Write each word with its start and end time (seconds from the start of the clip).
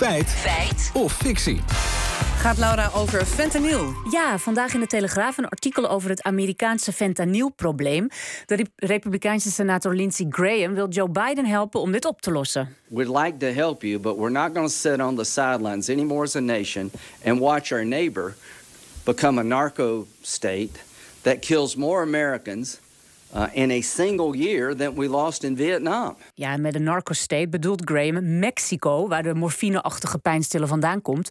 Feit. 0.00 0.28
Feit. 0.28 0.90
Of 0.94 1.12
fictie. 1.12 1.60
Gaat 2.36 2.58
Laura 2.58 2.90
over 2.94 3.26
fentanyl? 3.26 3.94
Ja, 4.10 4.38
vandaag 4.38 4.74
in 4.74 4.80
de 4.80 4.86
Telegraaf 4.86 5.38
een 5.38 5.48
artikel 5.48 5.90
over 5.90 6.10
het 6.10 6.22
Amerikaanse 6.22 6.92
fentanylprobleem. 6.92 8.08
De 8.46 8.66
Republikeinse 8.76 9.50
senator 9.50 9.94
Lindsey 9.94 10.26
Graham 10.28 10.74
wil 10.74 10.88
Joe 10.88 11.08
Biden 11.08 11.46
helpen 11.46 11.80
om 11.80 11.92
dit 11.92 12.04
op 12.04 12.20
te 12.20 12.30
lossen. 12.30 12.76
We'd 12.86 13.08
like 13.08 13.36
to 13.36 13.46
help 13.46 13.82
you, 13.82 13.98
but 13.98 14.16
we're 14.16 14.40
not 14.40 14.50
going 14.54 14.68
to 14.68 14.74
sit 14.74 15.00
on 15.00 15.16
the 15.16 15.24
sidelines 15.24 15.88
anymore 15.88 16.22
as 16.22 16.36
a 16.36 16.40
nation 16.40 16.90
and 17.24 17.38
watch 17.38 17.72
our 17.72 17.84
neighbor 17.84 18.34
become 19.04 19.40
a 19.40 19.44
narco 19.44 20.06
state 20.20 20.80
that 21.22 21.38
kills 21.40 21.76
more 21.76 22.02
Americans 22.02 22.78
uh, 23.34 23.42
in 23.52 23.70
a 23.70 23.80
single 23.80 24.36
year 24.36 24.76
than 24.76 24.94
we 24.94 25.08
lost 25.08 25.44
in 25.44 25.56
Vietnam. 25.56 26.16
Ja, 26.34 26.56
met 26.56 26.74
een 26.74 26.82
narco-state 26.82 27.48
bedoelt 27.48 27.82
Graham 27.84 28.38
Mexico, 28.38 29.08
waar 29.08 29.22
de 29.22 29.34
morfineachtige 29.34 30.18
pijnstiller 30.18 30.68
vandaan 30.68 31.02
komt. 31.02 31.28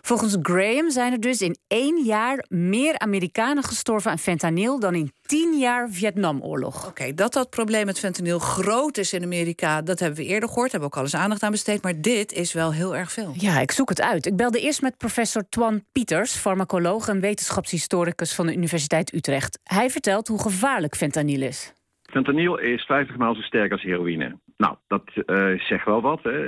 Volgens 0.00 0.36
Graham 0.42 0.90
zijn 0.90 1.12
er 1.12 1.20
dus 1.20 1.40
in 1.40 1.56
één 1.66 2.04
jaar 2.04 2.44
meer 2.48 2.98
Amerikanen 2.98 3.62
gestorven 3.62 4.10
aan 4.10 4.18
fentanyl 4.18 4.78
dan 4.78 4.94
in 4.94 5.12
tien 5.30 5.58
jaar 5.58 5.88
Vietnamoorlog. 5.90 6.88
Oké, 6.88 7.14
dat 7.14 7.32
dat 7.32 7.50
probleem 7.50 7.86
met 7.86 7.98
fentanyl 7.98 8.38
groot 8.38 8.96
is 8.96 9.12
in 9.12 9.22
Amerika, 9.22 9.82
dat 9.82 10.00
hebben 10.00 10.18
we 10.18 10.24
eerder 10.24 10.48
gehoord, 10.48 10.70
hebben 10.72 10.90
we 10.90 10.94
ook 10.94 11.00
al 11.00 11.08
eens 11.08 11.22
aandacht 11.22 11.42
aan 11.42 11.50
besteed, 11.50 11.82
maar 11.82 12.00
dit 12.00 12.32
is 12.32 12.52
wel 12.52 12.72
heel 12.72 12.96
erg 12.96 13.12
veel. 13.12 13.32
Ja, 13.34 13.60
ik 13.60 13.70
zoek 13.70 13.88
het 13.88 14.00
uit. 14.00 14.26
Ik 14.26 14.36
belde 14.36 14.60
eerst 14.60 14.82
met 14.82 14.96
professor 14.96 15.48
Twan 15.48 15.84
Pieters, 15.92 16.36
farmacoloog 16.36 17.08
en 17.08 17.20
wetenschapshistoricus 17.20 18.34
van 18.34 18.46
de 18.46 18.54
Universiteit 18.54 19.14
Utrecht. 19.14 19.58
Hij 19.62 19.90
vertelt 19.90 20.28
hoe 20.28 20.40
gevaarlijk 20.40 20.96
fentanyl 20.96 21.42
is. 21.42 21.72
Fentanyl 22.02 22.58
is 22.58 22.84
50 22.84 23.16
maal 23.16 23.34
zo 23.34 23.40
sterk 23.40 23.72
als 23.72 23.82
heroïne. 23.82 24.38
Nou, 24.56 24.76
dat 24.86 25.04
uh, 25.14 25.60
zegt 25.60 25.84
wel 25.84 26.00
wat. 26.00 26.22
Hè. 26.22 26.38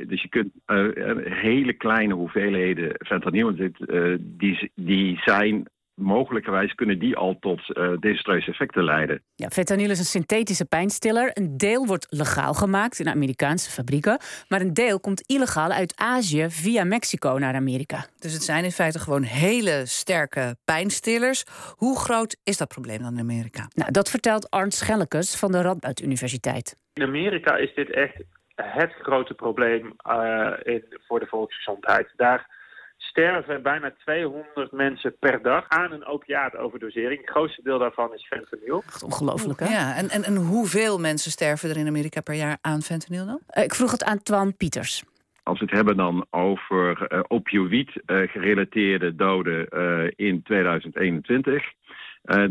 Uh, 0.00 0.08
dus 0.08 0.22
je 0.22 0.28
kunt 0.28 0.52
uh, 0.66 0.86
hele 1.24 1.72
kleine 1.72 2.14
hoeveelheden 2.14 2.94
fentanyl, 3.06 3.54
die, 4.20 4.70
die 4.74 5.20
zijn 5.24 5.68
mogelijkerwijs 6.00 6.74
kunnen 6.74 6.98
die 6.98 7.16
al 7.16 7.36
tot 7.40 7.60
uh, 7.68 7.92
desastreuze 8.00 8.50
effecten 8.50 8.84
leiden. 8.84 9.22
Ja, 9.34 9.48
fentanyl 9.48 9.90
is 9.90 9.98
een 9.98 10.04
synthetische 10.04 10.64
pijnstiller. 10.64 11.30
Een 11.34 11.56
deel 11.56 11.86
wordt 11.86 12.06
legaal 12.10 12.54
gemaakt 12.54 12.98
in 12.98 13.08
Amerikaanse 13.08 13.70
fabrieken, 13.70 14.18
maar 14.48 14.60
een 14.60 14.74
deel 14.74 15.00
komt 15.00 15.22
illegaal 15.26 15.70
uit 15.70 15.92
Azië 15.96 16.46
via 16.48 16.84
Mexico 16.84 17.38
naar 17.38 17.54
Amerika. 17.54 18.06
Dus 18.18 18.32
het 18.32 18.42
zijn 18.42 18.64
in 18.64 18.70
feite 18.70 18.98
gewoon 18.98 19.22
hele 19.22 19.82
sterke 19.84 20.56
pijnstillers. 20.64 21.44
Hoe 21.76 21.98
groot 21.98 22.36
is 22.44 22.56
dat 22.56 22.68
probleem 22.68 23.02
dan 23.02 23.12
in 23.12 23.20
Amerika? 23.20 23.68
Nou, 23.74 23.90
dat 23.90 24.10
vertelt 24.10 24.50
Arndt 24.50 24.74
Schellekes 24.74 25.36
van 25.36 25.52
de 25.52 25.62
Radboud 25.62 26.00
Universiteit. 26.00 26.76
In 26.92 27.02
Amerika 27.02 27.56
is 27.56 27.74
dit 27.74 27.90
echt 27.90 28.22
het 28.54 28.92
grote 29.02 29.34
probleem 29.34 29.94
uh, 30.10 30.52
in, 30.62 30.84
voor 31.06 31.20
de 31.20 31.26
volksgezondheid. 31.26 32.12
Daar 32.16 32.59
sterven 33.10 33.62
bijna 33.62 33.92
200 33.98 34.72
mensen 34.72 35.16
per 35.18 35.42
dag 35.42 35.68
aan 35.68 35.92
een 35.92 36.06
opiaatoverdosering. 36.06 37.20
Het 37.20 37.30
grootste 37.30 37.62
deel 37.62 37.78
daarvan 37.78 38.14
is 38.14 38.26
fentanyl. 38.26 38.82
Echt 38.86 39.02
ongelooflijk, 39.02 39.60
hè? 39.60 39.66
Ja, 39.66 39.96
en, 39.96 40.08
en, 40.08 40.22
en 40.24 40.36
hoeveel 40.36 40.98
mensen 40.98 41.30
sterven 41.30 41.70
er 41.70 41.76
in 41.76 41.86
Amerika 41.86 42.20
per 42.20 42.34
jaar 42.34 42.58
aan 42.60 42.82
fentanyl 42.82 43.26
dan? 43.26 43.40
Uh, 43.50 43.64
ik 43.64 43.74
vroeg 43.74 43.90
het 43.90 44.04
aan 44.04 44.22
Twan 44.22 44.56
Pieters. 44.56 45.04
Als 45.42 45.58
we 45.58 45.64
het 45.64 45.74
hebben 45.74 45.96
dan 45.96 46.26
over 46.30 47.12
uh, 47.12 47.20
opioïd-gerelateerde 47.28 49.14
doden 49.14 49.66
uh, 49.70 50.10
in 50.16 50.42
2021... 50.42 51.64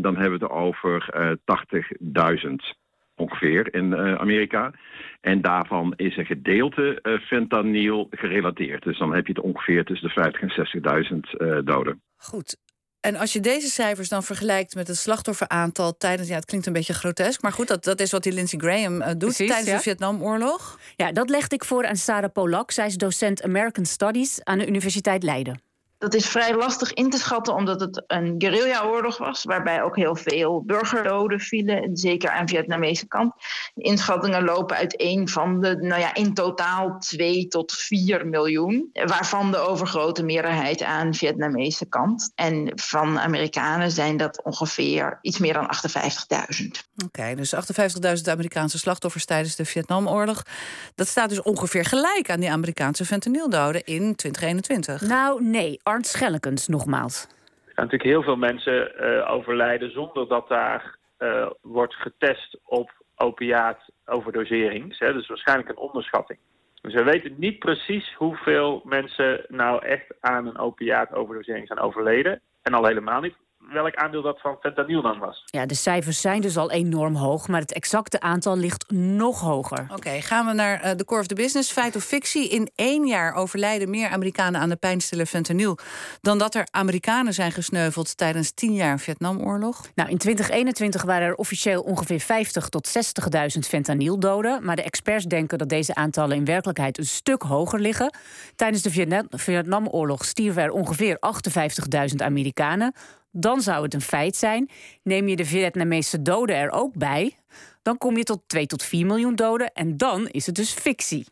dan 0.00 0.16
hebben 0.16 0.38
we 0.38 0.44
het 0.44 0.54
over 0.54 1.38
80.000 1.38 2.78
ongeveer 3.20 3.74
in 3.74 3.90
uh, 3.92 4.14
Amerika. 4.14 4.72
En 5.20 5.40
daarvan 5.40 5.92
is 5.96 6.16
een 6.16 6.26
gedeelte 6.26 6.98
uh, 7.02 7.20
fentanyl 7.20 8.06
gerelateerd. 8.10 8.82
Dus 8.82 8.98
dan 8.98 9.14
heb 9.14 9.26
je 9.26 9.32
het 9.32 9.42
ongeveer 9.42 9.84
tussen 9.84 10.08
de 10.08 10.14
50 10.14 10.40
en 10.40 11.22
60.000 11.24 11.40
uh, 11.40 11.58
doden. 11.64 12.02
Goed. 12.16 12.56
En 13.00 13.16
als 13.16 13.32
je 13.32 13.40
deze 13.40 13.68
cijfers 13.68 14.08
dan 14.08 14.22
vergelijkt 14.22 14.74
met 14.74 14.88
het 14.88 14.96
slachtofferaantal 14.96 15.96
tijdens, 15.96 16.28
ja, 16.28 16.34
het 16.34 16.44
klinkt 16.44 16.66
een 16.66 16.72
beetje 16.72 16.94
grotesk, 16.94 17.42
maar 17.42 17.52
goed, 17.52 17.68
dat, 17.68 17.84
dat 17.84 18.00
is 18.00 18.10
wat 18.10 18.22
die 18.22 18.32
Lindsey 18.32 18.58
Graham 18.58 19.00
uh, 19.00 19.06
doet 19.06 19.18
Precies, 19.18 19.48
tijdens 19.48 19.68
ja. 19.68 19.76
de 19.76 19.82
Vietnamoorlog. 19.82 20.78
Ja, 20.96 21.12
dat 21.12 21.30
legde 21.30 21.54
ik 21.54 21.64
voor 21.64 21.86
aan 21.86 21.96
Sarah 21.96 22.32
Polak. 22.32 22.70
Zij 22.70 22.86
is 22.86 22.96
docent 22.96 23.42
American 23.42 23.84
Studies 23.84 24.44
aan 24.44 24.58
de 24.58 24.66
Universiteit 24.66 25.22
Leiden. 25.22 25.69
Dat 26.00 26.14
is 26.14 26.28
vrij 26.28 26.54
lastig 26.54 26.92
in 26.92 27.10
te 27.10 27.18
schatten, 27.18 27.54
omdat 27.54 27.80
het 27.80 28.04
een 28.06 28.34
guerrilla-oorlog 28.38 29.18
was, 29.18 29.44
waarbij 29.44 29.82
ook 29.82 29.96
heel 29.96 30.16
veel 30.16 30.62
burgerdoden 30.66 31.40
vielen, 31.40 31.96
zeker 31.96 32.30
aan 32.30 32.46
de 32.46 32.54
Vietnamese 32.56 33.06
kant. 33.06 33.32
De 33.74 33.82
inschattingen 33.82 34.44
lopen 34.44 34.76
uiteen 34.76 35.28
van 35.28 35.60
de, 35.60 35.76
nou 35.76 36.00
ja, 36.00 36.14
in 36.14 36.34
totaal 36.34 36.98
2 36.98 37.48
tot 37.48 37.72
4 37.72 38.26
miljoen, 38.26 38.90
waarvan 38.92 39.50
de 39.50 39.56
overgrote 39.56 40.22
meerderheid 40.22 40.82
aan 40.82 41.10
de 41.10 41.16
Vietnamese 41.16 41.88
kant. 41.88 42.32
En 42.34 42.72
van 42.74 43.18
Amerikanen 43.18 43.90
zijn 43.90 44.16
dat 44.16 44.44
ongeveer 44.44 45.18
iets 45.22 45.38
meer 45.38 45.52
dan 45.52 45.70
58.000. 45.76 46.66
Oké, 47.04 47.04
okay, 47.04 47.34
dus 47.34 47.54
58.000 47.54 48.30
Amerikaanse 48.30 48.78
slachtoffers 48.78 49.24
tijdens 49.24 49.56
de 49.56 49.64
Vietnamoorlog. 49.64 50.42
Dat 50.94 51.08
staat 51.08 51.28
dus 51.28 51.42
ongeveer 51.42 51.84
gelijk 51.84 52.30
aan 52.30 52.40
die 52.40 52.50
Amerikaanse 52.50 53.04
fentanyldoden 53.04 53.84
in 53.84 54.14
2021. 54.14 55.00
Nou, 55.00 55.44
nee. 55.44 55.80
Arndt 55.90 56.06
Schellekens 56.06 56.68
nogmaals. 56.68 57.22
Er 57.22 57.72
gaan 57.74 57.84
natuurlijk 57.84 58.10
heel 58.10 58.22
veel 58.22 58.36
mensen 58.36 58.92
uh, 59.00 59.30
overlijden 59.30 59.92
zonder 59.92 60.28
dat 60.28 60.48
daar 60.48 60.96
uh, 61.18 61.50
wordt 61.60 61.94
getest 61.94 62.58
op 62.64 62.90
opiaatoverdosering. 63.16 64.98
Dus 64.98 65.28
waarschijnlijk 65.28 65.68
een 65.68 65.76
onderschatting. 65.76 66.38
Dus 66.80 66.94
we 66.94 67.02
weten 67.02 67.34
niet 67.36 67.58
precies 67.58 68.14
hoeveel 68.14 68.82
mensen 68.84 69.44
nou 69.48 69.84
echt 69.84 70.14
aan 70.20 70.46
een 70.46 70.58
opiaatoverdosering 70.58 71.66
zijn 71.66 71.78
overleden. 71.78 72.40
En 72.62 72.74
al 72.74 72.86
helemaal 72.86 73.20
niet 73.20 73.36
welk 73.72 73.94
aandeel 73.94 74.22
dat 74.22 74.40
van 74.40 74.56
fentanyl 74.60 75.02
dan 75.02 75.18
was. 75.18 75.42
Ja, 75.44 75.66
de 75.66 75.74
cijfers 75.74 76.20
zijn 76.20 76.40
dus 76.40 76.56
al 76.56 76.70
enorm 76.70 77.14
hoog, 77.14 77.48
maar 77.48 77.60
het 77.60 77.72
exacte 77.72 78.20
aantal 78.20 78.56
ligt 78.56 78.90
nog 78.90 79.40
hoger. 79.40 79.86
Oké, 79.94 80.20
gaan 80.20 80.46
we 80.46 80.52
naar 80.52 80.84
uh, 80.84 80.90
de 80.96 81.04
core 81.04 81.20
of 81.20 81.26
the 81.26 81.34
business. 81.34 81.72
Feit 81.72 81.96
of 81.96 82.04
fictie. 82.04 82.48
In 82.48 82.70
één 82.74 83.06
jaar 83.06 83.34
overlijden 83.34 83.90
meer 83.90 84.08
Amerikanen 84.08 84.60
aan 84.60 84.68
de 84.68 84.76
pijnstiller 84.76 85.26
fentanyl... 85.26 85.78
dan 86.20 86.38
dat 86.38 86.54
er 86.54 86.66
Amerikanen 86.70 87.34
zijn 87.34 87.52
gesneuveld 87.52 88.16
tijdens 88.16 88.50
tien 88.50 88.74
jaar 88.74 88.98
Vietnamoorlog? 88.98 89.86
Nou, 89.94 90.10
in 90.10 90.18
2021 90.18 91.02
waren 91.02 91.28
er 91.28 91.34
officieel 91.34 91.82
ongeveer 91.82 92.20
50 92.20 92.68
tot 92.68 92.88
60.000 93.54 93.58
fentanyldoden. 93.68 94.64
Maar 94.64 94.76
de 94.76 94.82
experts 94.82 95.24
denken 95.24 95.58
dat 95.58 95.68
deze 95.68 95.94
aantallen 95.94 96.36
in 96.36 96.44
werkelijkheid 96.44 96.98
een 96.98 97.06
stuk 97.06 97.42
hoger 97.42 97.80
liggen. 97.80 98.14
Tijdens 98.56 98.82
de 98.82 99.18
Vietnamoorlog 99.30 100.24
stierven 100.24 100.62
er 100.62 100.70
ongeveer 100.70 101.18
58.000 102.10 102.16
Amerikanen 102.16 102.94
dan 103.30 103.60
zou 103.60 103.82
het 103.82 103.94
een 103.94 104.00
feit 104.00 104.36
zijn. 104.36 104.70
Neem 105.02 105.28
je 105.28 105.36
de 105.36 105.44
Vietnamese 105.44 106.22
doden 106.22 106.56
er 106.56 106.70
ook 106.70 106.94
bij, 106.94 107.38
dan 107.82 107.98
kom 107.98 108.16
je 108.16 108.24
tot 108.24 108.40
2 108.46 108.66
tot 108.66 108.82
4 108.82 109.06
miljoen 109.06 109.34
doden 109.34 109.72
en 109.72 109.96
dan 109.96 110.28
is 110.28 110.46
het 110.46 110.54
dus 110.54 110.70
fictie. 110.72 111.26